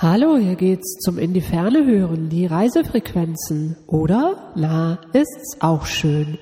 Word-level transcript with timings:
Hallo, 0.00 0.36
hier 0.36 0.54
geht's 0.54 0.98
zum 1.00 1.18
in 1.18 1.34
die 1.34 1.40
Ferne 1.40 1.84
hören, 1.84 2.28
die 2.28 2.46
Reisefrequenzen, 2.46 3.76
oder? 3.88 4.52
Na, 4.54 5.00
ist's 5.12 5.56
auch 5.58 5.86
schön. 5.86 6.38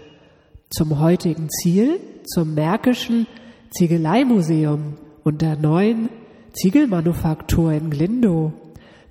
Zum 0.68 1.00
heutigen 1.00 1.48
Ziel, 1.48 1.98
zum 2.26 2.52
Märkischen 2.52 3.26
Ziegeleimuseum 3.70 4.98
und 5.24 5.40
der 5.40 5.56
neuen 5.56 6.10
Ziegelmanufaktur 6.52 7.72
in 7.72 7.88
Glindow, 7.88 8.52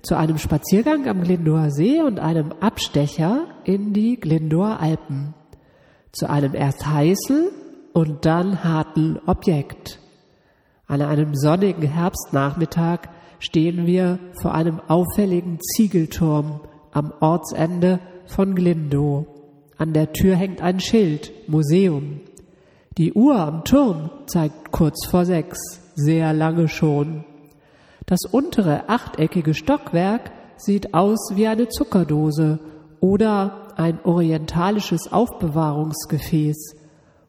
zu 0.02 0.16
einem 0.16 0.38
Spaziergang 0.38 1.08
am 1.08 1.24
Glindower 1.24 1.72
See 1.72 2.00
und 2.00 2.20
einem 2.20 2.52
Abstecher 2.60 3.48
in 3.64 3.92
die 3.92 4.14
Glindower 4.14 4.78
Alpen, 4.78 5.34
zu 6.12 6.30
einem 6.30 6.54
erst 6.54 6.86
heißen 6.86 7.48
und 7.94 8.24
dann 8.24 8.62
harten 8.62 9.18
Objekt. 9.26 9.98
An 10.86 11.02
einem 11.02 11.34
sonnigen 11.34 11.82
Herbstnachmittag 11.82 13.08
stehen 13.38 13.86
wir 13.86 14.18
vor 14.40 14.54
einem 14.54 14.80
auffälligen 14.88 15.58
Ziegelturm 15.60 16.60
am 16.92 17.12
Ortsende 17.20 18.00
von 18.26 18.54
Glindow. 18.54 19.26
An 19.78 19.92
der 19.92 20.12
Tür 20.12 20.36
hängt 20.36 20.62
ein 20.62 20.80
Schild, 20.80 21.32
Museum. 21.48 22.20
Die 22.96 23.12
Uhr 23.12 23.36
am 23.36 23.64
Turm 23.64 24.10
zeigt 24.26 24.72
kurz 24.72 25.06
vor 25.06 25.26
sechs, 25.26 25.58
sehr 25.94 26.32
lange 26.32 26.68
schon. 26.68 27.24
Das 28.06 28.20
untere 28.30 28.88
achteckige 28.88 29.52
Stockwerk 29.52 30.30
sieht 30.56 30.94
aus 30.94 31.32
wie 31.34 31.46
eine 31.46 31.68
Zuckerdose 31.68 32.58
oder 33.00 33.74
ein 33.76 33.98
orientalisches 34.04 35.12
Aufbewahrungsgefäß 35.12 36.76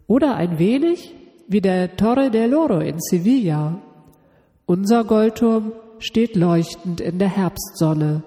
oder 0.08 0.36
ein 0.36 0.60
wenig 0.60 1.14
wie 1.48 1.62
der 1.62 1.98
Torre 1.98 2.32
del 2.32 2.54
Oro 2.54 2.80
in 2.80 3.00
Sevilla. 3.00 3.82
Unser 4.66 5.04
Goldturm 5.04 5.74
steht 6.00 6.36
leuchtend 6.36 7.02
in 7.02 7.20
der 7.20 7.30
Herbstsonne. 7.30 8.24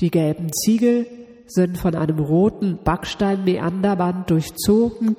Die 0.00 0.10
gelben 0.10 0.52
Ziegel 0.52 1.06
sind 1.46 1.78
von 1.78 1.94
einem 1.94 2.18
roten 2.18 2.78
Backstein-Meanderband 2.84 4.30
durchzogen, 4.30 5.16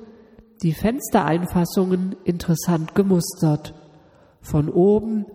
die 0.62 0.72
Fenstereinfassungen 0.72 2.16
interessant 2.24 2.94
gemustert. 2.94 3.74
Von 4.40 4.68
oben 4.68 5.26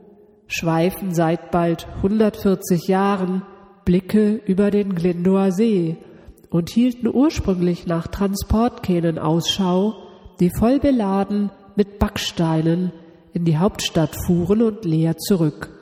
schweifen 0.47 1.13
seit 1.13 1.51
bald 1.51 1.87
140 1.97 2.87
Jahren 2.87 3.43
Blicke 3.83 4.35
über 4.45 4.71
den 4.71 4.95
Glindower 4.95 5.51
See 5.51 5.97
und 6.49 6.69
hielten 6.69 7.07
ursprünglich 7.07 7.87
nach 7.87 8.07
Transportkähnen 8.07 9.19
Ausschau, 9.19 9.95
die 10.39 10.51
voll 10.57 10.79
beladen 10.79 11.51
mit 11.75 11.99
Backsteinen 11.99 12.91
in 13.33 13.45
die 13.45 13.57
Hauptstadt 13.57 14.15
fuhren 14.25 14.61
und 14.61 14.85
leer 14.85 15.17
zurück. 15.17 15.74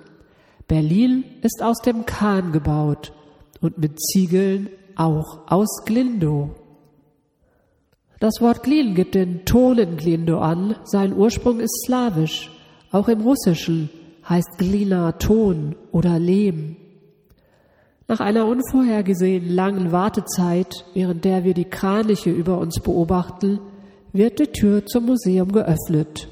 Berlin 0.68 1.24
ist 1.42 1.62
aus 1.62 1.80
dem 1.80 2.06
Kahn 2.06 2.52
gebaut 2.52 3.14
und 3.62 3.78
mit 3.78 4.00
Ziegeln 4.00 4.70
auch 4.96 5.40
aus 5.48 5.84
Glindow. 5.86 6.52
Das 8.20 8.40
Wort 8.40 8.64
Glin 8.64 8.96
gibt 8.96 9.16
den 9.16 9.44
Ton 9.44 9.78
in 9.78 9.98
Glindow 9.98 10.40
an. 10.40 10.76
Sein 10.86 11.14
Ursprung 11.14 11.60
ist 11.60 11.84
slawisch. 11.86 12.52
Auch 12.92 13.10
im 13.10 13.22
Russischen 13.22 13.90
heißt 14.28 14.58
Glina 14.58 15.12
Ton 15.14 15.76
oder 15.92 16.20
Lehm. 16.20 16.78
Nach 18.08 18.20
einer 18.20 18.46
unvorhergesehen 18.46 19.50
langen 19.50 19.92
Wartezeit, 19.92 20.86
während 20.94 21.26
der 21.26 21.44
wir 21.44 21.54
die 21.54 21.66
Kraniche 21.66 22.30
über 22.30 22.60
uns 22.60 22.80
beobachten, 22.80 23.60
wird 24.14 24.40
die 24.40 24.48
Tür 24.48 24.86
zum 24.86 25.08
Museum 25.08 25.52
geöffnet. 25.52 26.30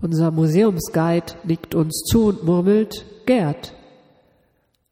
Unser 0.00 0.30
Museumsguide 0.30 1.32
nickt 1.44 1.74
uns 1.74 2.04
zu 2.04 2.26
und 2.26 2.44
murmelt 2.44 3.04
Gerd. 3.26 3.74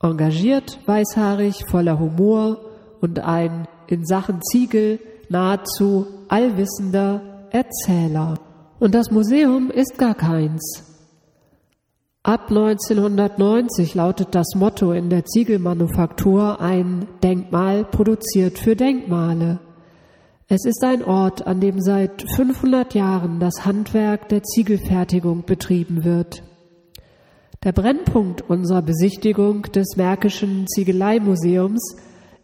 Engagiert, 0.03 0.79
weißhaarig, 0.87 1.65
voller 1.71 1.99
Humor 1.99 2.59
und 3.01 3.21
ein 3.21 3.69
in 3.87 4.05
Sachen 4.05 4.43
Ziegel 4.43 4.99
nahezu 5.29 6.07
allwissender 6.29 7.49
Erzähler. 7.51 8.35
Und 8.79 8.95
das 8.95 9.11
Museum 9.11 9.71
ist 9.71 9.97
gar 9.97 10.15
keins. 10.15 10.83
Ab 12.23 12.51
1990 12.51 13.95
lautet 13.95 14.35
das 14.35 14.55
Motto 14.57 14.93
in 14.93 15.09
der 15.09 15.25
Ziegelmanufaktur 15.25 16.61
ein 16.61 17.07
Denkmal 17.23 17.85
produziert 17.85 18.59
für 18.59 18.75
Denkmale. 18.75 19.61
Es 20.49 20.65
ist 20.65 20.85
ein 20.85 21.03
Ort, 21.03 21.45
an 21.45 21.59
dem 21.59 21.81
seit 21.81 22.25
500 22.37 22.95
Jahren 22.95 23.41
das 23.41 23.67
Handwerk 23.67 24.29
der 24.29 24.45
Ziegelfertigung 24.45 25.43
betrieben 25.45 26.05
wird. 26.05 26.45
Der 27.65 27.73
Brennpunkt 27.73 28.49
unserer 28.49 28.83
Besichtigung 28.83 29.63
des 29.63 29.97
Märkischen 29.97 30.69
Ziegeleimuseums 30.69 31.97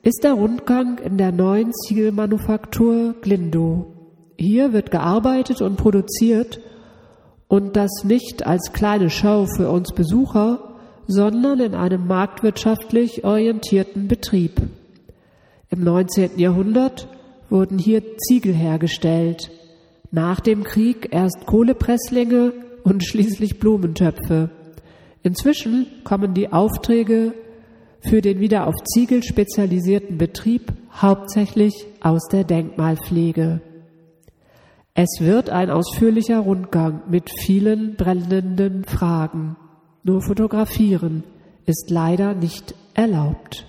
ist 0.03 0.25
der 0.25 0.33
Rundgang 0.33 0.99
in 0.99 1.17
der 1.17 1.31
neuen 1.31 1.73
Ziegelmanufaktur 1.73 3.15
Glindow. 3.21 3.87
Hier 4.37 4.73
wird 4.73 4.91
gearbeitet 4.91 5.63
und 5.63 5.77
produziert 5.77 6.59
und 7.47 7.77
das 7.77 8.03
nicht 8.03 8.45
als 8.45 8.73
kleine 8.73 9.11
Show 9.11 9.47
für 9.47 9.71
uns 9.71 9.93
Besucher, 9.93 10.75
sondern 11.07 11.61
in 11.61 11.77
einem 11.77 12.09
marktwirtschaftlich 12.09 13.23
orientierten 13.23 14.09
Betrieb. 14.09 14.61
Im 15.71 15.85
19. 15.85 16.41
Jahrhundert 16.41 17.07
wurden 17.53 17.79
hier 17.79 18.03
Ziegel 18.17 18.55
hergestellt, 18.55 19.51
nach 20.11 20.41
dem 20.41 20.65
Krieg 20.65 21.09
erst 21.13 21.47
Kohlepresslinge 21.47 22.53
und 22.83 23.05
schließlich 23.05 23.61
Blumentöpfe. 23.61 24.51
Inzwischen 25.23 25.87
kommen 26.03 26.35
die 26.35 26.53
Aufträge 26.53 27.35
für 28.01 28.21
den 28.21 28.41
wieder 28.41 28.67
auf 28.67 28.75
Ziegel 28.93 29.23
spezialisierten 29.23 30.19
Betrieb 30.19 30.73
hauptsächlich 30.93 31.87
aus 32.01 32.27
der 32.29 32.45
Denkmalpflege. 32.45 33.61
Es 34.95 35.21
wird 35.21 35.49
ein 35.49 35.71
ausführlicher 35.71 36.41
Rundgang 36.41 37.03
mit 37.09 37.31
vielen 37.31 37.97
brennenden 37.97 38.85
Fragen. 38.85 39.57
Nur 40.03 40.21
fotografieren 40.21 41.23
ist 41.65 41.91
leider 41.91 42.35
nicht 42.35 42.75
erlaubt. 42.95 43.67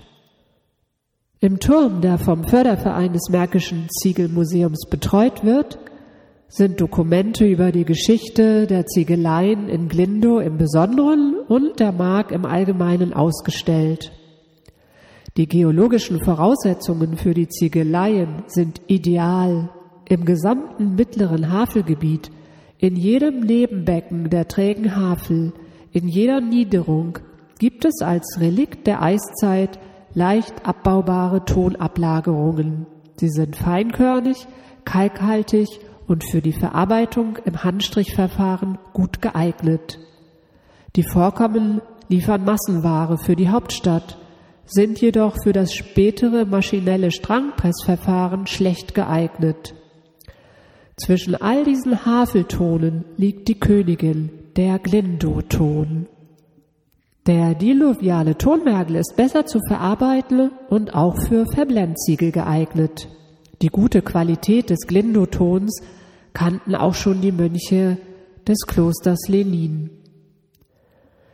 Im 1.43 1.59
Turm, 1.59 1.99
der 1.99 2.19
vom 2.19 2.45
Förderverein 2.45 3.11
des 3.11 3.27
Märkischen 3.29 3.89
Ziegelmuseums 3.89 4.85
betreut 4.89 5.43
wird, 5.43 5.77
sind 6.47 6.79
Dokumente 6.79 7.45
über 7.45 7.73
die 7.73 7.83
Geschichte 7.83 8.65
der 8.65 8.85
Ziegeleien 8.85 9.67
in 9.67 9.89
Glindow 9.89 10.39
im 10.39 10.57
Besonderen 10.57 11.35
und 11.49 11.81
der 11.81 11.91
Mark 11.91 12.31
im 12.31 12.45
Allgemeinen 12.45 13.11
ausgestellt. 13.11 14.13
Die 15.35 15.49
geologischen 15.49 16.23
Voraussetzungen 16.23 17.17
für 17.17 17.33
die 17.33 17.49
Ziegeleien 17.49 18.43
sind 18.47 18.79
ideal. 18.87 19.69
Im 20.07 20.23
gesamten 20.23 20.95
mittleren 20.95 21.51
Havelgebiet, 21.51 22.31
in 22.77 22.95
jedem 22.95 23.41
Nebenbecken 23.41 24.29
der 24.29 24.47
trägen 24.47 24.95
Havel, 24.95 25.51
in 25.91 26.07
jeder 26.07 26.39
Niederung 26.39 27.19
gibt 27.59 27.83
es 27.83 28.01
als 28.01 28.37
Relikt 28.39 28.87
der 28.87 29.01
Eiszeit 29.01 29.77
leicht 30.13 30.65
abbaubare 30.65 31.45
Tonablagerungen. 31.45 32.85
Sie 33.17 33.29
sind 33.29 33.55
feinkörnig, 33.55 34.47
kalkhaltig 34.85 35.79
und 36.07 36.23
für 36.29 36.41
die 36.41 36.53
Verarbeitung 36.53 37.37
im 37.45 37.63
Handstrichverfahren 37.63 38.77
gut 38.93 39.21
geeignet. 39.21 39.99
Die 40.95 41.03
Vorkommen 41.03 41.81
liefern 42.09 42.43
Massenware 42.43 43.17
für 43.17 43.35
die 43.35 43.49
Hauptstadt, 43.49 44.17
sind 44.65 45.01
jedoch 45.01 45.35
für 45.43 45.53
das 45.53 45.73
spätere 45.73 46.45
maschinelle 46.45 47.11
Strangpressverfahren 47.11 48.47
schlecht 48.47 48.93
geeignet. 48.93 49.73
Zwischen 50.95 51.35
all 51.35 51.63
diesen 51.63 52.05
Haveltonen 52.05 53.05
liegt 53.17 53.47
die 53.47 53.59
Königin, 53.59 54.29
der 54.55 54.77
Glindow-Ton. 54.77 56.07
Der 57.25 57.55
diluviale 57.55 58.37
Tonmergel 58.37 58.97
ist 58.97 59.15
besser 59.15 59.45
zu 59.45 59.61
verarbeiten 59.65 60.51
und 60.69 60.93
auch 60.93 61.15
für 61.25 61.45
Verblendziegel 61.45 62.33
geeignet. 62.33 63.07
Die 63.61 63.69
gute 63.69 64.01
Qualität 64.01 64.69
des 64.69 64.81
Glindotons 64.87 65.81
kannten 66.33 66.75
auch 66.75 66.95
schon 66.95 67.21
die 67.21 67.31
Mönche 67.31 67.97
des 68.45 68.67
Klosters 68.67 69.29
Lenin. 69.29 69.89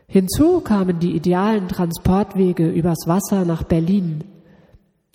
Hinzu 0.08 0.62
kamen 0.62 1.00
die 1.00 1.16
idealen 1.16 1.68
Transportwege 1.68 2.70
übers 2.70 3.08
Wasser 3.08 3.44
nach 3.44 3.64
Berlin. 3.64 4.24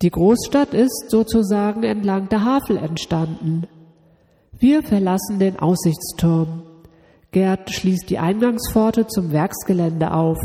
Die 0.02 0.10
Großstadt 0.10 0.75
ist 0.75 1.08
sozusagen 1.08 1.84
entlang 1.84 2.28
der 2.31 2.44
Havel 2.44 2.78
entstanden. 2.78 3.69
Wir 4.58 4.82
verlassen 4.82 5.38
den 5.38 5.56
Aussichtsturm. 5.60 6.62
Gerd 7.31 7.70
schließt 7.70 8.10
die 8.10 8.19
Eingangspforte 8.19 9.06
zum 9.06 9.31
Werksgelände 9.31 10.12
auf. 10.12 10.38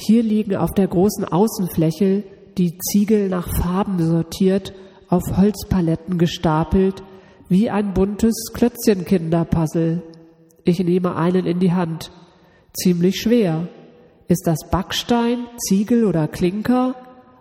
Hier 0.00 0.22
liegen 0.22 0.54
auf 0.54 0.70
der 0.70 0.86
großen 0.86 1.24
Außenfläche 1.24 2.22
die 2.56 2.78
Ziegel 2.78 3.28
nach 3.28 3.48
Farben 3.48 3.98
sortiert 4.00 4.72
auf 5.08 5.22
Holzpaletten 5.36 6.18
gestapelt, 6.18 7.02
wie 7.48 7.68
ein 7.68 7.94
buntes 7.94 8.52
Klötzchenkinderpuzzle. 8.54 10.02
Ich 10.64 10.78
nehme 10.78 11.16
einen 11.16 11.46
in 11.46 11.58
die 11.58 11.72
Hand. 11.72 12.12
Ziemlich 12.74 13.20
schwer. 13.20 13.66
Ist 14.28 14.46
das 14.46 14.70
Backstein, 14.70 15.46
Ziegel 15.66 16.04
oder 16.04 16.28
Klinker? 16.28 16.94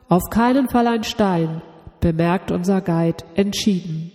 Auf 0.09 0.23
keinen 0.31 0.67
Fall 0.67 0.87
ein 0.87 1.03
Stein, 1.03 1.61
bemerkt 1.99 2.49
unser 2.49 2.81
Guide 2.81 3.23
entschieden. 3.35 4.11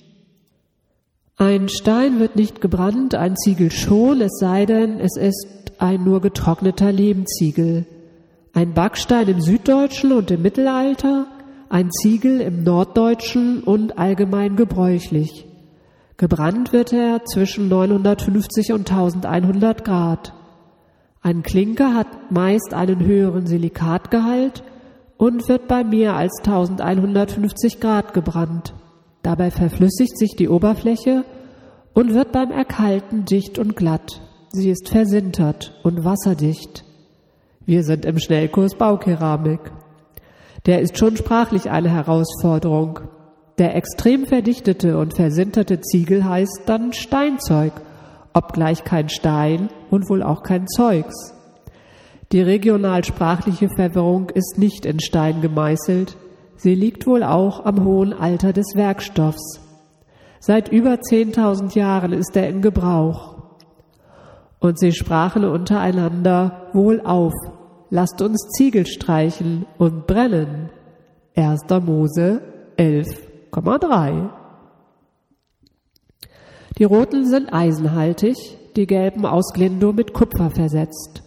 Ein 1.37 1.69
Stein 1.69 2.19
wird 2.19 2.35
nicht 2.35 2.61
gebrannt, 2.61 3.15
ein 3.15 3.37
Ziegel 3.37 3.71
schon, 3.71 4.21
es 4.21 4.39
sei 4.41 4.67
denn, 4.67 4.99
es 4.99 5.17
ist 5.17 5.47
ein 5.79 6.03
nur 6.03 6.21
getrockneter 6.21 6.91
Lehmziegel. 6.91 7.87
Ein 8.55 8.75
Backstein 8.75 9.29
im 9.29 9.41
Süddeutschen 9.41 10.13
und 10.13 10.31
im 10.31 10.43
Mittelalter, 10.43 11.27
ein 11.71 11.91
Ziegel 11.91 12.43
im 12.43 12.63
Norddeutschen 12.65 13.63
und 13.63 13.97
allgemein 13.97 14.57
gebräuchlich. 14.57 15.47
Gebrannt 16.19 16.71
wird 16.75 16.93
er 16.93 17.25
zwischen 17.25 17.69
950 17.69 18.75
und 18.75 18.91
1100 18.91 19.87
Grad. 19.87 20.35
Ein 21.23 21.43
Klinker 21.43 21.95
hat 21.95 22.31
meist 22.31 22.75
einen 22.75 23.01
höheren 23.01 23.47
Silikatgehalt 23.47 24.63
und 25.17 25.49
wird 25.49 25.67
bei 25.67 25.83
mehr 25.83 26.15
als 26.15 26.41
1150 26.41 27.81
Grad 27.81 28.13
gebrannt. 28.13 28.75
Dabei 29.23 29.51
verflüssigt 29.51 30.19
sich 30.19 30.37
die 30.37 30.51
Oberfläche 30.51 31.25
und 31.95 32.13
wird 32.13 32.33
beim 32.33 32.51
Erkalten 32.51 33.25
dicht 33.25 33.59
und 33.59 33.77
glatt. 33.77 34.21
Sie 34.51 34.69
ist 34.69 34.91
versintert 34.91 35.81
und 35.85 36.05
wasserdicht. 36.05 36.85
Wir 37.65 37.85
sind 37.85 38.05
im 38.05 38.19
Schnellkurs 38.19 38.75
Baukeramik. 38.75 39.61
Der 40.67 40.81
ist 40.81 40.99
schon 40.99 41.17
sprachlich 41.17 41.71
eine 41.71 41.91
Herausforderung. 41.91 43.01
Der 43.59 43.77
extrem 43.77 44.27
verdichtete 44.27 44.99
und 44.99 45.15
versinterte 45.15 45.81
Ziegel 45.81 46.25
heißt 46.25 46.63
dann 46.67 46.93
Steinzeug, 46.93 47.73
obgleich 48.33 48.83
kein 48.83 49.09
Stein 49.09 49.69
und 49.91 50.09
wohl 50.09 50.23
auch 50.23 50.43
kein 50.43 50.67
Zeugs. 50.67 51.35
Die 52.33 52.41
regionalsprachliche 52.41 53.69
Verwirrung 53.69 54.31
ist 54.31 54.59
nicht 54.59 54.87
in 54.87 54.99
Stein 55.01 55.41
gemeißelt, 55.41 56.17
sie 56.57 56.75
liegt 56.75 57.07
wohl 57.07 57.23
auch 57.23 57.65
am 57.65 57.85
hohen 57.85 58.13
Alter 58.13 58.53
des 58.53 58.75
Werkstoffs. 58.75 59.61
Seit 60.41 60.69
über 60.73 60.95
10.000 60.95 61.77
Jahren 61.77 62.13
ist 62.13 62.35
er 62.35 62.49
in 62.49 62.63
Gebrauch. 62.63 63.42
Und 64.63 64.79
sie 64.79 64.93
sprachen 64.93 65.45
untereinander 65.45 66.69
wohl 66.73 67.01
auf, 67.01 67.33
lasst 67.91 68.23
uns 68.23 68.49
Ziegel 68.57 68.87
streichen 68.87 69.67
und 69.77 70.07
brennen. 70.07 70.71
1. 71.35 71.63
Mose 71.85 72.41
11,3 72.79 74.31
Die 76.79 76.85
roten 76.85 77.27
sind 77.27 77.53
eisenhaltig, 77.53 78.37
die 78.77 78.87
gelben 78.87 79.27
aus 79.27 79.53
Glindo 79.53 79.93
mit 79.93 80.13
Kupfer 80.13 80.51
versetzt. 80.51 81.25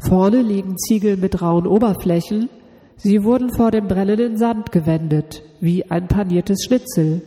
Vorne 0.00 0.42
liegen 0.42 0.76
Ziegel 0.76 1.16
mit 1.16 1.40
rauen 1.40 1.68
Oberflächen, 1.68 2.48
sie 2.96 3.22
wurden 3.22 3.54
vor 3.54 3.70
dem 3.70 3.86
brennenden 3.86 4.36
Sand 4.36 4.72
gewendet, 4.72 5.44
wie 5.60 5.88
ein 5.88 6.08
paniertes 6.08 6.64
Schnitzel. 6.64 7.22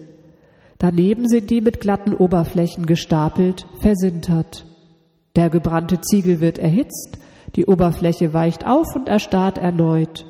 Daneben 0.79 1.29
sind 1.29 1.49
die 1.49 1.61
mit 1.61 1.79
glatten 1.79 2.13
Oberflächen 2.13 2.85
gestapelt, 2.85 3.65
versintert. 3.79 4.65
Der 5.35 5.49
gebrannte 5.49 5.99
Ziegel 6.01 6.39
wird 6.39 6.57
erhitzt, 6.57 7.17
die 7.55 7.65
Oberfläche 7.65 8.33
weicht 8.33 8.65
auf 8.65 8.95
und 8.95 9.07
erstarrt 9.07 9.57
erneut. 9.57 10.25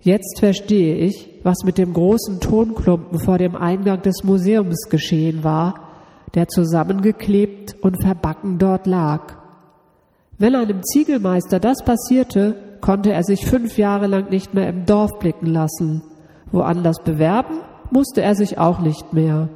Jetzt 0.00 0.38
verstehe 0.38 0.96
ich, 0.96 1.28
was 1.42 1.64
mit 1.64 1.76
dem 1.78 1.92
großen 1.92 2.40
Tonklumpen 2.40 3.18
vor 3.18 3.38
dem 3.38 3.54
Eingang 3.54 4.02
des 4.02 4.24
Museums 4.24 4.88
geschehen 4.88 5.44
war, 5.44 5.88
der 6.34 6.48
zusammengeklebt 6.48 7.76
und 7.82 8.02
verbacken 8.02 8.58
dort 8.58 8.86
lag. 8.86 9.36
Wenn 10.38 10.54
einem 10.54 10.82
Ziegelmeister 10.82 11.60
das 11.60 11.84
passierte, 11.84 12.56
konnte 12.80 13.12
er 13.12 13.24
sich 13.24 13.44
fünf 13.44 13.76
Jahre 13.76 14.06
lang 14.06 14.30
nicht 14.30 14.54
mehr 14.54 14.68
im 14.68 14.86
Dorf 14.86 15.18
blicken 15.18 15.46
lassen. 15.46 16.02
Woanders 16.50 17.02
bewerben 17.04 17.58
musste 17.90 18.22
er 18.22 18.34
sich 18.34 18.56
auch 18.56 18.80
nicht 18.80 19.12
mehr. 19.12 19.50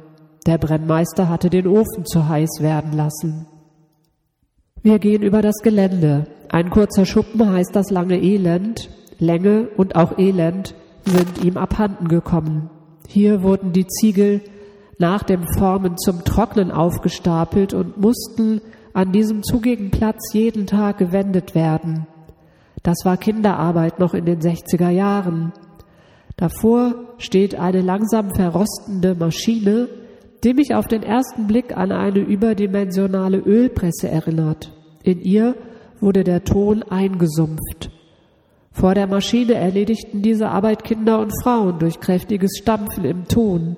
Der 0.45 0.59
Brennmeister 0.59 1.27
hatte 1.27 1.49
den 1.49 1.65
Ofen 1.65 2.05
zu 2.05 2.29
heiß 2.29 2.59
werden 2.59 2.93
lassen. 2.93 3.47
Wir 4.85 4.99
gehen 4.99 5.23
über 5.23 5.41
das 5.41 5.55
Gelände. 5.63 6.27
Ein 6.49 6.69
kurzer 6.69 7.07
Schuppen 7.07 7.51
heißt 7.51 7.75
das 7.75 7.89
lange 7.89 8.21
Elend. 8.21 8.91
Länge 9.17 9.67
und 9.77 9.95
auch 9.95 10.19
Elend 10.19 10.75
sind 11.05 11.43
ihm 11.43 11.57
abhanden 11.57 12.07
gekommen. 12.07 12.69
Hier 13.07 13.41
wurden 13.41 13.73
die 13.73 13.87
Ziegel 13.87 14.41
nach 14.99 15.23
dem 15.23 15.41
Formen 15.57 15.97
zum 15.97 16.23
Trocknen 16.23 16.69
aufgestapelt 16.69 17.73
und 17.73 17.97
mussten 17.99 18.61
an 18.93 19.11
diesem 19.11 19.41
zugigen 19.41 19.89
Platz 19.89 20.33
jeden 20.33 20.67
Tag 20.67 20.99
gewendet 20.99 21.55
werden. 21.55 22.05
Das 22.83 22.97
war 23.05 23.17
Kinderarbeit 23.17 23.99
noch 23.99 24.13
in 24.13 24.25
den 24.25 24.39
60er 24.39 24.91
Jahren. 24.91 25.51
Davor 26.37 26.93
steht 27.17 27.55
eine 27.55 27.81
langsam 27.81 28.35
verrostende 28.35 29.15
Maschine, 29.15 29.89
die 30.43 30.53
mich 30.53 30.75
auf 30.75 30.85
den 30.87 31.01
ersten 31.01 31.47
Blick 31.47 31.75
an 31.75 31.91
eine 31.91 32.19
überdimensionale 32.19 33.39
Ölpresse 33.39 34.09
erinnert. 34.09 34.74
In 35.05 35.21
ihr 35.21 35.55
wurde 36.01 36.23
der 36.23 36.43
Ton 36.43 36.81
eingesumpft. 36.81 37.91
Vor 38.71 38.95
der 38.95 39.05
Maschine 39.05 39.53
erledigten 39.53 40.23
diese 40.23 40.49
Arbeit 40.49 40.83
Kinder 40.83 41.19
und 41.19 41.31
Frauen 41.43 41.77
durch 41.77 41.99
kräftiges 41.99 42.57
Stampfen 42.57 43.05
im 43.05 43.27
Ton. 43.27 43.77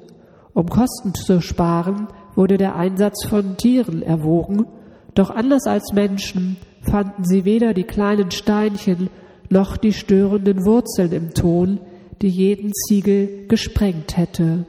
Um 0.54 0.70
Kosten 0.70 1.14
zu 1.14 1.42
sparen, 1.42 2.08
wurde 2.34 2.58
der 2.58 2.78
Einsatz 2.78 3.26
von 3.26 3.58
Tieren 3.58 4.02
erwogen, 4.02 4.68
doch 5.16 5.30
anders 5.30 5.68
als 5.68 5.92
Menschen 5.92 6.56
fanden 6.82 7.26
sie 7.26 7.44
weder 7.44 7.74
die 7.74 7.84
kleinen 7.84 8.32
Steinchen 8.32 9.10
noch 9.50 9.76
die 9.76 9.94
störenden 9.94 10.64
Wurzeln 10.66 11.12
im 11.12 11.34
Ton, 11.34 11.82
die 12.22 12.30
jeden 12.30 12.72
Ziegel 12.74 13.48
gesprengt 13.48 14.16
hätte. 14.16 14.66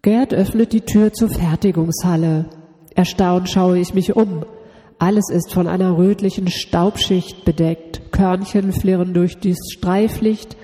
Gerd 0.00 0.32
öffnet 0.32 0.72
die 0.72 0.82
Tür 0.82 1.12
zur 1.12 1.28
Fertigungshalle. 1.28 2.46
Erstaunt 2.94 3.50
schaue 3.50 3.80
ich 3.80 3.94
mich 3.94 4.14
um. 4.14 4.44
Alles 5.02 5.30
ist 5.30 5.52
von 5.52 5.66
einer 5.66 5.96
rötlichen 5.98 6.46
Staubschicht 6.46 7.44
bedeckt. 7.44 8.12
Körnchen 8.12 8.70
flirren 8.72 9.14
durch 9.14 9.36
das 9.36 9.56
Streiflicht. 9.72 10.56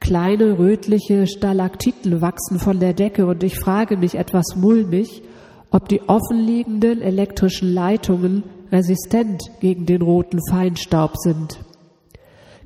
Kleine 0.00 0.58
rötliche 0.58 1.28
Stalaktiten 1.28 2.20
wachsen 2.20 2.58
von 2.58 2.80
der 2.80 2.94
Decke 2.94 3.26
und 3.26 3.44
ich 3.44 3.60
frage 3.60 3.96
mich 3.96 4.16
etwas 4.16 4.56
mulmig, 4.56 5.22
ob 5.70 5.88
die 5.88 6.02
offenliegenden 6.08 7.00
elektrischen 7.00 7.72
Leitungen 7.72 8.42
resistent 8.72 9.52
gegen 9.60 9.86
den 9.86 10.02
roten 10.02 10.40
Feinstaub 10.50 11.12
sind. 11.18 11.60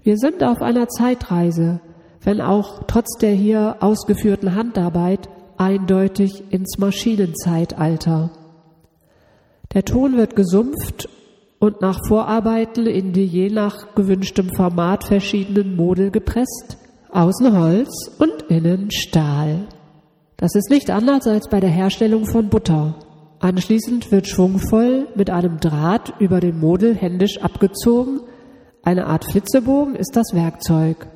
Wir 0.03 0.17
sind 0.17 0.43
auf 0.43 0.63
einer 0.63 0.89
Zeitreise, 0.89 1.81
wenn 2.23 2.41
auch 2.41 2.85
trotz 2.87 3.19
der 3.19 3.33
hier 3.33 3.77
ausgeführten 3.81 4.55
Handarbeit 4.55 5.29
eindeutig 5.59 6.45
ins 6.51 6.79
Maschinenzeitalter. 6.79 8.31
Der 9.73 9.85
Ton 9.85 10.17
wird 10.17 10.35
gesumpft 10.35 11.09
und 11.61 11.81
nach 11.81 12.01
Vorarbeiten 12.09 12.87
in 12.87 13.13
die 13.13 13.25
je 13.25 13.51
nach 13.51 13.95
gewünschtem 13.95 14.49
Format 14.57 15.05
verschiedenen 15.05 15.77
Model 15.77 16.11
gepresst, 16.11 16.77
außen 17.13 17.57
Holz 17.57 18.11
und 18.19 18.43
innen 18.49 18.91
Stahl. 18.91 19.69
Das 20.37 20.57
ist 20.57 20.71
nicht 20.71 20.91
anders 20.91 21.27
als 21.29 21.49
bei 21.49 21.61
der 21.61 21.71
Herstellung 21.71 22.27
von 22.27 22.49
Butter. 22.49 22.97
Anschließend 23.39 24.11
wird 24.11 24.27
schwungvoll 24.27 25.07
mit 25.15 25.31
einem 25.31 25.61
Draht 25.61 26.15
über 26.19 26.41
den 26.41 26.59
Model 26.59 26.97
händisch 26.97 27.41
abgezogen. 27.41 28.21
Eine 28.83 29.07
Art 29.07 29.25
Flitzebogen 29.25 29.95
ist 29.95 30.17
das 30.17 30.35
Werkzeug. 30.35 31.07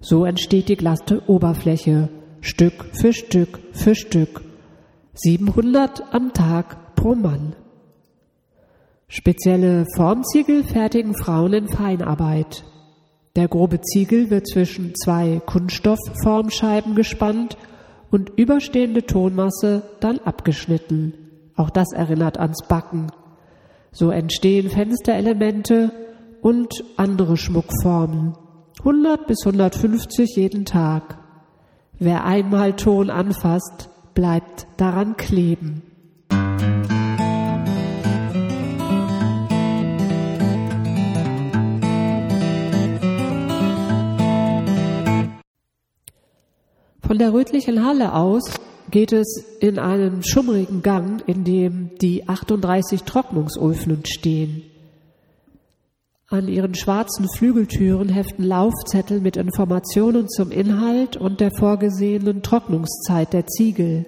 So 0.00 0.24
entsteht 0.24 0.68
die 0.68 0.76
glatte 0.76 1.22
Oberfläche. 1.28 2.08
Stück 2.40 2.86
für 2.92 3.12
Stück 3.12 3.60
für 3.72 3.94
Stück. 3.94 4.40
700 5.14 6.12
am 6.12 6.32
Tag 6.32 6.96
pro 6.96 7.14
Mann. 7.14 7.54
Spezielle 9.12 9.86
Formziegel 9.96 10.62
fertigen 10.62 11.16
Frauen 11.16 11.52
in 11.52 11.66
Feinarbeit. 11.66 12.62
Der 13.34 13.48
grobe 13.48 13.80
Ziegel 13.80 14.30
wird 14.30 14.46
zwischen 14.46 14.94
zwei 14.94 15.40
Kunststoffformscheiben 15.44 16.94
gespannt 16.94 17.56
und 18.12 18.30
überstehende 18.36 19.04
Tonmasse 19.04 19.82
dann 19.98 20.20
abgeschnitten. 20.20 21.14
Auch 21.56 21.70
das 21.70 21.90
erinnert 21.92 22.38
ans 22.38 22.64
Backen. 22.68 23.08
So 23.90 24.12
entstehen 24.12 24.70
Fensterelemente 24.70 25.90
und 26.40 26.84
andere 26.96 27.36
Schmuckformen. 27.36 28.36
100 28.78 29.26
bis 29.26 29.44
150 29.44 30.36
jeden 30.36 30.64
Tag. 30.64 31.18
Wer 31.98 32.24
einmal 32.24 32.76
Ton 32.76 33.10
anfasst, 33.10 33.88
bleibt 34.14 34.68
daran 34.76 35.16
kleben. 35.16 35.89
Der 47.20 47.32
rötlichen 47.34 47.84
Halle 47.84 48.14
aus 48.14 48.42
geht 48.90 49.12
es 49.12 49.44
in 49.60 49.78
einen 49.78 50.24
schummrigen 50.24 50.82
Gang, 50.82 51.22
in 51.26 51.44
dem 51.44 51.90
die 52.00 52.28
38 52.28 53.04
Trocknungsöfen 53.04 54.04
stehen. 54.06 54.62
An 56.28 56.48
ihren 56.48 56.74
schwarzen 56.74 57.28
Flügeltüren 57.36 58.08
heften 58.08 58.44
Laufzettel 58.44 59.20
mit 59.20 59.36
Informationen 59.36 60.28
zum 60.28 60.50
Inhalt 60.50 61.16
und 61.16 61.40
der 61.40 61.50
vorgesehenen 61.50 62.42
Trocknungszeit 62.42 63.32
der 63.32 63.46
Ziegel. 63.46 64.06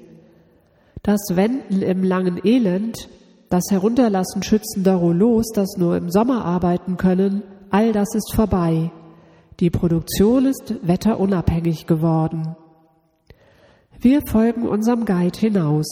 Das 1.03 1.21
Wenden 1.35 1.83
im 1.83 2.03
langen 2.03 2.41
Elend, 2.45 3.09
das 3.51 3.65
Herunterlassen 3.71 4.43
schützender 4.43 4.95
Rouleaus, 4.95 5.51
das 5.53 5.77
nur 5.77 5.97
im 5.97 6.11
Sommer 6.11 6.45
arbeiten 6.45 6.97
können, 6.97 7.43
all 7.71 7.93
das 7.93 8.15
ist 8.15 8.33
vorbei. 8.35 8.91
Die 9.61 9.71
Produktion 9.71 10.47
ist 10.47 10.75
wetterunabhängig 10.83 11.87
geworden. 11.87 12.57
Wir 14.03 14.21
folgen 14.27 14.67
unserem 14.67 15.05
Guide 15.05 15.39
hinaus. 15.39 15.87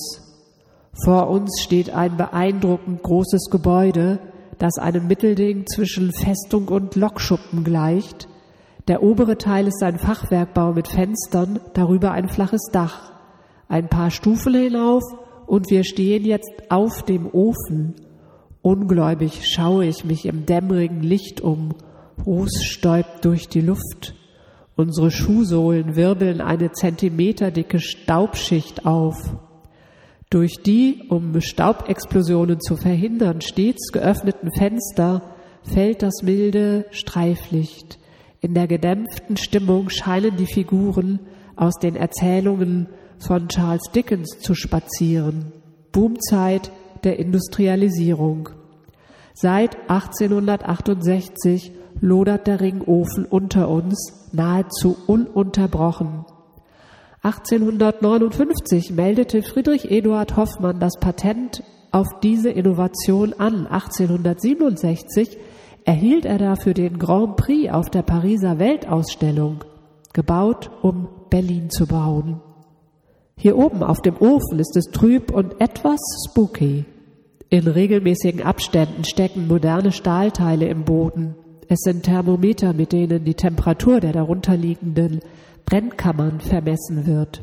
Vor 1.04 1.30
uns 1.30 1.60
steht 1.62 1.90
ein 1.90 2.16
beeindruckend 2.16 3.04
großes 3.04 3.50
Gebäude, 3.52 4.18
das 4.58 4.78
einem 4.78 5.06
Mittelding 5.06 5.64
zwischen 5.68 6.12
Festung 6.12 6.66
und 6.66 6.96
Lokschuppen 6.96 7.62
gleicht. 7.62 8.26
Der 8.88 9.04
obere 9.04 9.38
Teil 9.38 9.68
ist 9.68 9.80
ein 9.84 9.96
Fachwerkbau 9.96 10.72
mit 10.72 10.88
Fenstern, 10.88 11.60
darüber 11.74 12.10
ein 12.10 12.28
flaches 12.28 12.68
Dach. 12.72 13.12
Ein 13.68 13.88
paar 13.88 14.10
Stufen 14.10 14.54
hinauf 14.54 15.04
und 15.46 15.70
wir 15.70 15.84
stehen 15.84 16.24
jetzt 16.24 16.64
auf 16.68 17.04
dem 17.04 17.32
Ofen. 17.32 17.94
Ungläubig 18.60 19.46
schaue 19.46 19.84
ich 19.86 20.04
mich 20.04 20.26
im 20.26 20.46
dämmerigen 20.46 21.04
Licht 21.04 21.42
um. 21.42 21.76
Ruß 22.26 22.64
stäubt 22.64 23.24
durch 23.24 23.48
die 23.48 23.60
Luft. 23.60 24.16
Unsere 24.80 25.10
Schuhsohlen 25.10 25.94
wirbeln 25.94 26.40
eine 26.40 26.72
zentimeterdicke 26.72 27.80
Staubschicht 27.80 28.86
auf. 28.86 29.36
Durch 30.30 30.62
die, 30.62 31.02
um 31.10 31.38
Staubexplosionen 31.38 32.62
zu 32.62 32.76
verhindern, 32.76 33.42
stets 33.42 33.92
geöffneten 33.92 34.48
Fenster 34.56 35.34
fällt 35.64 36.00
das 36.00 36.22
milde 36.22 36.86
Streiflicht. 36.92 37.98
In 38.40 38.54
der 38.54 38.66
gedämpften 38.68 39.36
Stimmung 39.36 39.90
scheinen 39.90 40.38
die 40.38 40.46
Figuren 40.46 41.20
aus 41.56 41.74
den 41.74 41.94
Erzählungen 41.94 42.88
von 43.18 43.48
Charles 43.48 43.92
Dickens 43.94 44.38
zu 44.38 44.54
spazieren. 44.54 45.52
Boomzeit 45.92 46.72
der 47.04 47.18
Industrialisierung. 47.18 48.48
Seit 49.42 49.88
1868 49.88 51.72
lodert 52.02 52.46
der 52.46 52.60
Ringofen 52.60 53.24
unter 53.24 53.70
uns 53.70 54.28
nahezu 54.32 54.98
ununterbrochen. 55.06 56.26
1859 57.22 58.90
meldete 58.90 59.42
Friedrich 59.42 59.90
Eduard 59.90 60.36
Hoffmann 60.36 60.78
das 60.78 60.98
Patent 61.00 61.62
auf 61.90 62.20
diese 62.22 62.50
Innovation 62.50 63.32
an. 63.32 63.66
1867 63.66 65.38
erhielt 65.86 66.26
er 66.26 66.36
dafür 66.36 66.74
den 66.74 66.98
Grand 66.98 67.36
Prix 67.36 67.72
auf 67.72 67.88
der 67.88 68.02
Pariser 68.02 68.58
Weltausstellung, 68.58 69.64
gebaut, 70.12 70.70
um 70.82 71.08
Berlin 71.30 71.70
zu 71.70 71.86
bauen. 71.86 72.42
Hier 73.38 73.56
oben 73.56 73.82
auf 73.82 74.02
dem 74.02 74.18
Ofen 74.18 74.58
ist 74.58 74.76
es 74.76 74.90
trüb 74.92 75.32
und 75.32 75.62
etwas 75.62 75.98
spooky. 76.28 76.84
In 77.52 77.66
regelmäßigen 77.66 78.42
Abständen 78.44 79.02
stecken 79.02 79.48
moderne 79.48 79.90
Stahlteile 79.90 80.68
im 80.68 80.84
Boden. 80.84 81.34
Es 81.66 81.80
sind 81.80 82.04
Thermometer, 82.04 82.72
mit 82.72 82.92
denen 82.92 83.24
die 83.24 83.34
Temperatur 83.34 83.98
der 83.98 84.12
darunterliegenden 84.12 85.18
Brennkammern 85.66 86.38
vermessen 86.38 87.08
wird. 87.08 87.42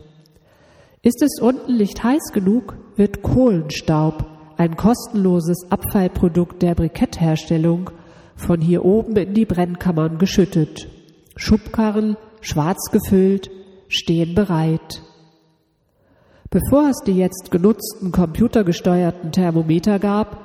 Ist 1.02 1.22
es 1.22 1.42
unten 1.42 1.76
nicht 1.76 2.02
heiß 2.02 2.32
genug, 2.34 2.78
wird 2.96 3.22
Kohlenstaub, 3.22 4.26
ein 4.56 4.78
kostenloses 4.78 5.68
Abfallprodukt 5.70 6.62
der 6.62 6.76
Brikettherstellung, 6.76 7.90
von 8.38 8.62
hier 8.62 8.86
oben 8.86 9.18
in 9.18 9.34
die 9.34 9.46
Brennkammern 9.46 10.20
geschüttet. 10.20 10.88
Schubkarren, 11.36 12.16
schwarz 12.40 12.92
gefüllt, 12.92 13.52
stehen 13.90 14.36
bereit. 14.36 15.02
Bevor 16.50 16.90
es 16.90 17.00
die 17.06 17.18
jetzt 17.18 17.52
genutzten 17.52 18.14
computergesteuerten 18.14 19.34
Thermometer 19.34 20.00
gab, 20.00 20.38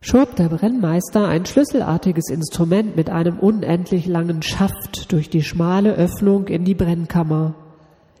schob 0.00 0.36
der 0.36 0.48
Brennmeister 0.48 1.28
ein 1.28 1.44
schlüsselartiges 1.44 2.30
Instrument 2.30 2.96
mit 2.96 3.10
einem 3.10 3.38
unendlich 3.38 4.06
langen 4.06 4.42
Schaft 4.42 5.12
durch 5.12 5.28
die 5.28 5.42
schmale 5.42 5.94
Öffnung 5.94 6.48
in 6.48 6.64
die 6.64 6.74
Brennkammer. 6.74 7.54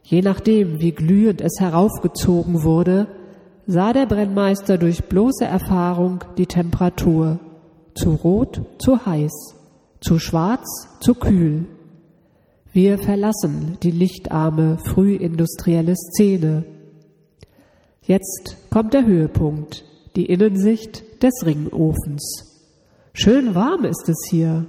Je 0.02 0.20
nachdem, 0.20 0.78
wie 0.80 0.92
glühend 0.92 1.40
es 1.40 1.58
heraufgezogen 1.58 2.62
wurde, 2.62 3.06
sah 3.66 3.94
der 3.94 4.06
Brennmeister 4.06 4.76
durch 4.76 5.04
bloße 5.04 5.44
Erfahrung 5.44 6.24
die 6.36 6.46
Temperatur. 6.46 7.38
Zu 7.94 8.10
rot, 8.10 8.60
zu 8.78 9.06
heiß, 9.06 9.56
zu 10.00 10.18
schwarz, 10.18 10.88
zu 11.00 11.14
kühl. 11.14 11.64
Wir 12.76 12.98
verlassen 12.98 13.78
die 13.82 13.90
lichtarme 13.90 14.76
frühindustrielle 14.76 15.94
Szene. 15.96 16.66
Jetzt 18.02 18.58
kommt 18.68 18.92
der 18.92 19.06
Höhepunkt, 19.06 19.82
die 20.14 20.26
Innensicht 20.26 21.22
des 21.22 21.32
Ringofens. 21.46 22.68
Schön 23.14 23.54
warm 23.54 23.86
ist 23.86 24.10
es 24.10 24.28
hier. 24.28 24.66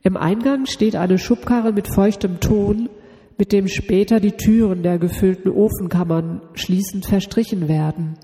Im 0.00 0.16
Eingang 0.16 0.64
steht 0.64 0.96
eine 0.96 1.18
Schubkarre 1.18 1.74
mit 1.74 1.86
feuchtem 1.86 2.40
Ton, 2.40 2.88
mit 3.36 3.52
dem 3.52 3.68
später 3.68 4.18
die 4.18 4.32
Türen 4.32 4.82
der 4.82 4.98
gefüllten 4.98 5.50
Ofenkammern 5.50 6.40
schließend 6.54 7.04
verstrichen 7.04 7.68
werden. 7.68 8.14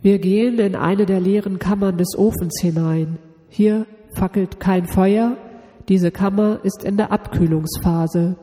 Wir 0.00 0.18
gehen 0.18 0.58
in 0.60 0.76
eine 0.76 1.04
der 1.04 1.20
leeren 1.20 1.58
Kammern 1.58 1.98
des 1.98 2.16
Ofens 2.16 2.58
hinein. 2.58 3.18
Hier 3.50 3.84
fackelt 4.14 4.60
kein 4.60 4.86
Feuer, 4.86 5.36
diese 5.88 6.10
Kammer 6.10 6.60
ist 6.62 6.84
in 6.84 6.96
der 6.96 7.12
Abkühlungsphase. 7.12 8.36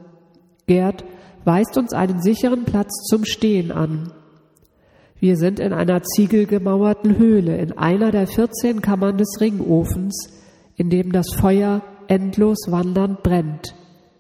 Gerd 0.66 1.04
weist 1.44 1.78
uns 1.78 1.94
einen 1.94 2.22
sicheren 2.22 2.64
Platz 2.64 3.04
zum 3.10 3.26
Stehen 3.26 3.72
an. 3.72 4.14
Wir 5.20 5.38
sind 5.38 5.60
in 5.60 5.74
einer 5.74 6.04
ziegelgemauerten 6.04 7.18
Höhle, 7.18 7.58
in 7.58 7.78
einer 7.78 8.12
der 8.12 8.28
14 8.28 8.82
Kammern 8.82 9.18
des 9.18 9.40
Ringofens, 9.40 10.30
in 10.76 10.90
dem 10.90 11.12
das 11.12 11.34
Feuer 11.34 11.82
endlos 12.08 12.58
wandernd 12.70 13.24
brennt. 13.24 13.76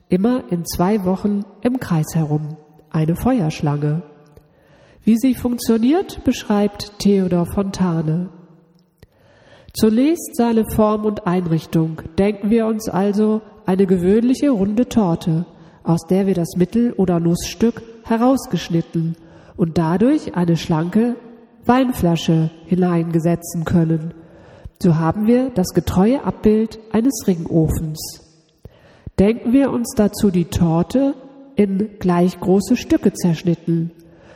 Immer 0.10 0.44
in 0.52 0.66
zwei 0.66 1.04
Wochen 1.06 1.44
im 1.62 1.80
Kreis 1.80 2.14
herum. 2.14 2.58
Eine 2.90 3.16
Feuerschlange. 3.16 4.04
Wie 5.04 5.18
sie 5.18 5.36
funktioniert, 5.36 6.24
beschreibt 6.24 7.00
Theodor 7.00 7.46
Fontane. 7.48 8.30
Zunächst 9.76 10.36
seine 10.36 10.66
Form 10.66 11.04
und 11.04 11.26
Einrichtung. 11.26 12.04
Denken 12.20 12.52
wir 12.52 12.68
uns 12.68 12.88
also 12.90 13.42
eine 13.66 13.88
gewöhnliche 13.88 14.52
runde 14.52 14.88
Torte, 14.88 15.48
aus 15.84 16.06
der 16.08 16.28
wir 16.28 16.36
das 16.36 16.56
Mittel- 16.58 16.94
oder 16.94 17.20
Nussstück 17.20 17.82
herausgeschnitten 18.04 19.16
und 19.58 19.80
dadurch 19.80 20.36
eine 20.36 20.58
schlanke 20.58 21.16
Weinflasche 21.66 22.52
hineingesetzen 22.66 23.66
können. 23.66 24.14
So 24.80 24.98
haben 24.98 25.26
wir 25.26 25.50
das 25.50 25.70
getreue 25.74 26.24
Abbild 26.24 26.78
eines 26.92 27.24
Ringofens. 27.26 28.00
Denken 29.18 29.54
wir 29.54 29.72
uns 29.72 29.94
dazu 29.96 30.30
die 30.30 30.46
Torte 30.46 31.16
in 31.56 31.98
gleich 31.98 32.40
große 32.40 32.76
Stücke 32.76 33.14
zerschnitten. 33.14 33.90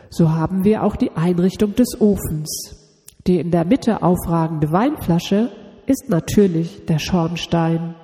So 0.10 0.32
haben 0.32 0.63
wir 0.63 0.84
auch 0.84 0.96
die 0.96 1.12
Einrichtung 1.12 1.75
des 1.75 2.01
Ofens. 2.01 2.87
Die 3.27 3.39
in 3.39 3.51
der 3.51 3.65
Mitte 3.65 4.03
aufragende 4.03 4.72
Weinflasche 4.72 5.51
ist 5.86 6.10
natürlich 6.10 6.86
der 6.86 6.98
Schornstein. 6.98 7.96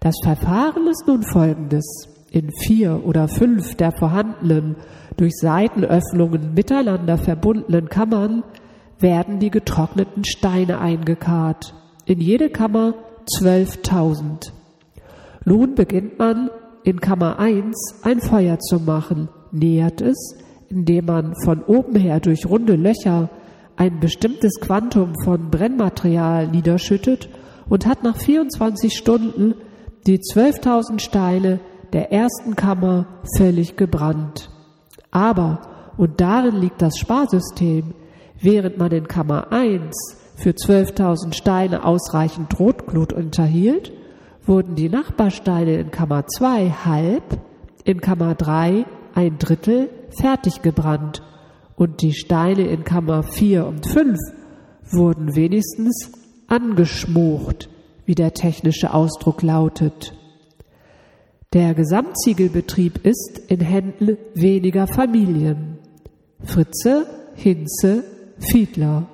Das 0.00 0.14
Verfahren 0.24 0.86
ist 0.86 1.06
nun 1.06 1.22
folgendes. 1.22 1.84
In 2.30 2.50
vier 2.52 3.06
oder 3.06 3.28
fünf 3.28 3.74
der 3.74 3.92
vorhandenen 3.92 4.76
durch 5.16 5.34
Seitenöffnungen 5.36 6.54
miteinander 6.54 7.18
verbundenen 7.18 7.88
Kammern 7.88 8.42
werden 8.98 9.38
die 9.38 9.50
getrockneten 9.50 10.24
Steine 10.24 10.78
eingekarrt. 10.80 11.74
In 12.06 12.20
jede 12.20 12.48
Kammer 12.48 12.94
12.000. 13.38 14.52
Nun 15.44 15.74
beginnt 15.74 16.18
man 16.18 16.50
in 16.84 17.00
Kammer 17.00 17.38
1 17.38 18.00
ein 18.02 18.20
Feuer 18.20 18.58
zu 18.58 18.78
machen, 18.80 19.28
nähert 19.52 20.00
es, 20.00 20.38
indem 20.70 21.06
man 21.06 21.34
von 21.44 21.62
oben 21.62 21.96
her 21.96 22.20
durch 22.20 22.46
runde 22.46 22.76
Löcher 22.76 23.28
ein 23.78 24.00
bestimmtes 24.00 24.60
Quantum 24.60 25.14
von 25.22 25.50
Brennmaterial 25.50 26.48
niederschüttet 26.48 27.28
und 27.68 27.86
hat 27.86 28.02
nach 28.02 28.16
24 28.16 28.92
Stunden 28.92 29.54
die 30.06 30.18
12.000 30.18 30.98
Steine 30.98 31.60
der 31.92 32.12
ersten 32.12 32.56
Kammer 32.56 33.06
völlig 33.36 33.76
gebrannt. 33.76 34.50
Aber, 35.12 35.92
und 35.96 36.20
darin 36.20 36.56
liegt 36.56 36.82
das 36.82 36.98
Sparsystem, 36.98 37.94
während 38.40 38.78
man 38.78 38.90
in 38.90 39.06
Kammer 39.06 39.52
1 39.52 39.96
für 40.34 40.50
12.000 40.50 41.34
Steine 41.34 41.84
ausreichend 41.84 42.58
Rotglut 42.58 43.12
unterhielt, 43.12 43.92
wurden 44.44 44.74
die 44.74 44.88
Nachbarsteine 44.88 45.76
in 45.76 45.92
Kammer 45.92 46.26
2 46.26 46.70
halb, 46.84 47.38
in 47.84 48.00
Kammer 48.00 48.34
3 48.34 48.86
ein 49.14 49.38
Drittel 49.38 49.88
fertig 50.10 50.62
gebrannt 50.62 51.22
und 51.78 52.02
die 52.02 52.12
Steine 52.12 52.66
in 52.66 52.82
Kammer 52.82 53.22
4 53.22 53.64
und 53.64 53.86
5 53.86 54.18
wurden 54.90 55.36
wenigstens 55.36 56.10
angeschmucht, 56.48 57.68
wie 58.04 58.16
der 58.16 58.34
technische 58.34 58.92
Ausdruck 58.92 59.42
lautet. 59.42 60.12
Der 61.52 61.74
Gesamtziegelbetrieb 61.74 63.06
ist 63.06 63.40
in 63.46 63.60
Händen 63.60 64.18
weniger 64.34 64.88
Familien. 64.88 65.78
Fritze, 66.42 67.06
Hinze, 67.36 68.04
Fiedler. 68.38 69.06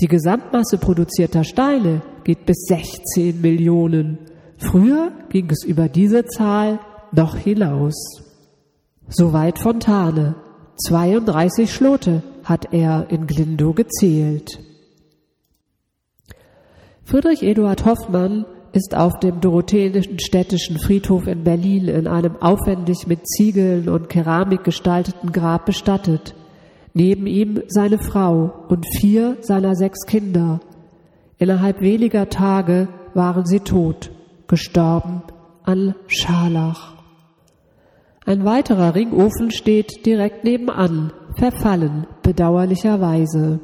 Die 0.00 0.08
Gesamtmasse 0.08 0.78
produzierter 0.78 1.44
Steine 1.44 2.00
geht 2.24 2.46
bis 2.46 2.64
16 2.68 3.40
Millionen. 3.42 4.18
Früher 4.56 5.12
ging 5.28 5.50
es 5.50 5.62
über 5.62 5.88
diese 5.88 6.24
Zahl 6.24 6.80
noch 7.12 7.36
hinaus. 7.36 8.22
Soweit 9.08 9.58
Fontane. 9.58 10.36
32 10.76 11.72
Schlote 11.72 12.22
hat 12.44 12.72
er 12.72 13.06
in 13.10 13.26
Glindow 13.26 13.72
gezählt. 13.72 14.60
Friedrich 17.04 17.42
Eduard 17.42 17.84
Hoffmann 17.84 18.44
ist 18.72 18.94
auf 18.94 19.18
dem 19.20 19.40
Dorotheenischen 19.40 20.18
Städtischen 20.18 20.78
Friedhof 20.78 21.26
in 21.26 21.44
Berlin 21.44 21.88
in 21.88 22.06
einem 22.06 22.36
aufwendig 22.36 23.06
mit 23.06 23.26
Ziegeln 23.26 23.88
und 23.88 24.10
Keramik 24.10 24.64
gestalteten 24.64 25.32
Grab 25.32 25.64
bestattet. 25.64 26.34
Neben 26.92 27.26
ihm 27.26 27.62
seine 27.68 27.98
Frau 27.98 28.52
und 28.68 28.84
vier 28.98 29.38
seiner 29.40 29.76
sechs 29.76 30.04
Kinder. 30.06 30.60
Innerhalb 31.38 31.80
weniger 31.80 32.28
Tage 32.28 32.88
waren 33.14 33.46
sie 33.46 33.60
tot, 33.60 34.10
gestorben 34.46 35.22
an 35.62 35.94
Scharlach. 36.06 36.95
Ein 38.28 38.44
weiterer 38.44 38.96
Ringofen 38.96 39.52
steht 39.52 40.04
direkt 40.04 40.42
nebenan, 40.42 41.12
verfallen, 41.38 42.08
bedauerlicherweise. 42.24 43.60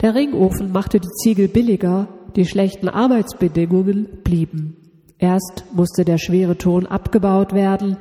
Der 0.00 0.16
Ringofen 0.16 0.72
machte 0.72 0.98
die 0.98 1.08
Ziegel 1.22 1.46
billiger, 1.46 2.08
die 2.34 2.44
schlechten 2.44 2.88
Arbeitsbedingungen 2.88 4.08
blieben. 4.24 4.76
Erst 5.16 5.66
musste 5.72 6.04
der 6.04 6.18
schwere 6.18 6.58
Ton 6.58 6.86
abgebaut 6.86 7.52
werden, 7.52 7.98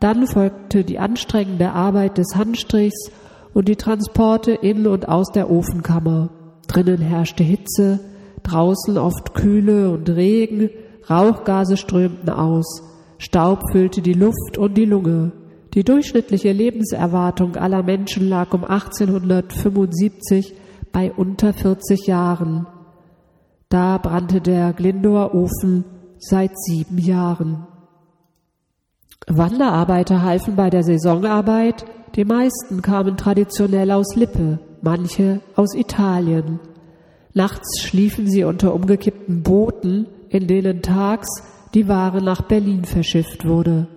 dann 0.00 0.26
folgte 0.26 0.82
die 0.82 0.98
anstrengende 0.98 1.72
Arbeit 1.72 2.16
des 2.16 2.34
Handstrichs 2.34 3.10
und 3.52 3.68
die 3.68 3.76
Transporte 3.76 4.52
in 4.52 4.86
und 4.86 5.08
aus 5.10 5.30
der 5.30 5.50
Ofenkammer. 5.50 6.30
Drinnen 6.68 7.02
herrschte 7.02 7.44
Hitze, 7.44 8.00
draußen 8.44 8.96
oft 8.96 9.34
Kühle 9.34 9.90
und 9.90 10.08
Regen, 10.08 10.70
Rauchgase 11.10 11.76
strömten 11.76 12.30
aus, 12.30 12.87
Staub 13.18 13.62
füllte 13.72 14.00
die 14.00 14.14
Luft 14.14 14.56
und 14.58 14.74
die 14.74 14.84
Lunge. 14.84 15.32
Die 15.74 15.84
durchschnittliche 15.84 16.52
Lebenserwartung 16.52 17.56
aller 17.56 17.82
Menschen 17.82 18.28
lag 18.28 18.54
um 18.54 18.64
1875 18.64 20.54
bei 20.92 21.12
unter 21.12 21.52
40 21.52 22.06
Jahren. 22.06 22.66
Da 23.68 23.98
brannte 23.98 24.40
der 24.40 24.72
Glindower 24.72 25.34
Ofen 25.34 25.84
seit 26.18 26.58
sieben 26.58 26.98
Jahren. 26.98 27.66
Wanderarbeiter 29.26 30.22
halfen 30.22 30.56
bei 30.56 30.70
der 30.70 30.84
Saisonarbeit, 30.84 31.84
die 32.14 32.24
meisten 32.24 32.80
kamen 32.80 33.16
traditionell 33.16 33.90
aus 33.90 34.16
Lippe, 34.16 34.60
manche 34.80 35.40
aus 35.54 35.74
Italien. 35.74 36.60
Nachts 37.34 37.82
schliefen 37.82 38.28
sie 38.30 38.44
unter 38.44 38.74
umgekippten 38.74 39.42
Booten, 39.42 40.06
in 40.30 40.46
denen 40.46 40.80
tags 40.82 41.28
die 41.74 41.88
Ware 41.88 42.22
nach 42.22 42.42
Berlin 42.42 42.84
verschifft 42.84 43.46
wurde. 43.46 43.88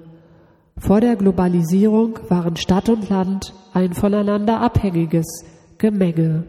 Vor 0.77 1.01
der 1.01 1.15
Globalisierung 1.15 2.19
waren 2.29 2.55
Stadt 2.55 2.89
und 2.89 3.09
Land 3.09 3.53
ein 3.73 3.93
voneinander 3.93 4.61
abhängiges 4.61 5.45
Gemenge. 5.77 6.45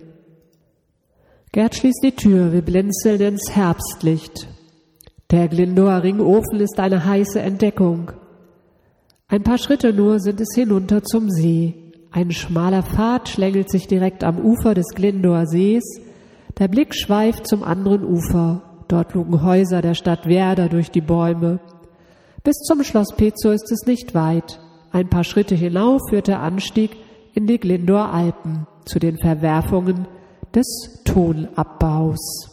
Gerd 1.52 1.74
schließt 1.74 2.02
die 2.02 2.16
Tür, 2.16 2.52
wir 2.52 2.62
blinzeln 2.62 3.20
ins 3.20 3.54
Herbstlicht. 3.54 4.48
Der 5.30 5.48
Glindower 5.48 6.02
Ringofen 6.02 6.60
ist 6.60 6.78
eine 6.78 7.04
heiße 7.04 7.40
Entdeckung. 7.40 8.12
Ein 9.28 9.42
paar 9.42 9.58
Schritte 9.58 9.92
nur 9.92 10.20
sind 10.20 10.40
es 10.40 10.54
hinunter 10.54 11.02
zum 11.02 11.30
See. 11.30 11.92
Ein 12.10 12.30
schmaler 12.30 12.82
Pfad 12.82 13.28
schlängelt 13.28 13.70
sich 13.70 13.86
direkt 13.86 14.24
am 14.24 14.38
Ufer 14.38 14.74
des 14.74 14.88
Glindower 14.94 15.46
Sees. 15.46 15.84
Der 16.58 16.68
Blick 16.68 16.94
schweift 16.94 17.46
zum 17.46 17.62
anderen 17.62 18.04
Ufer. 18.04 18.71
Dort 18.92 19.14
lugen 19.14 19.42
Häuser 19.42 19.80
der 19.80 19.94
Stadt 19.94 20.26
Werder 20.26 20.68
durch 20.68 20.90
die 20.90 21.00
Bäume. 21.00 21.60
Bis 22.44 22.58
zum 22.58 22.84
Schloss 22.84 23.16
Pezo 23.16 23.50
ist 23.50 23.72
es 23.72 23.86
nicht 23.86 24.14
weit. 24.14 24.60
Ein 24.90 25.08
paar 25.08 25.24
Schritte 25.24 25.54
hinauf 25.54 26.02
führt 26.10 26.28
der 26.28 26.40
Anstieg 26.40 26.90
in 27.32 27.46
die 27.46 27.56
Glindower 27.56 28.12
Alpen 28.12 28.66
zu 28.84 28.98
den 28.98 29.16
Verwerfungen 29.16 30.06
des 30.54 31.00
Tonabbaus. 31.06 32.50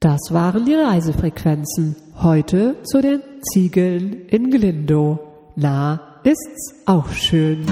Das 0.00 0.20
waren 0.30 0.66
die 0.66 0.74
Reisefrequenzen. 0.74 1.94
Heute 2.20 2.82
zu 2.82 3.00
den 3.00 3.22
Ziegeln 3.52 4.26
in 4.26 4.50
Glindow. 4.50 5.20
Na, 5.54 6.00
ist's 6.24 6.74
auch 6.84 7.10
schön. 7.10 7.64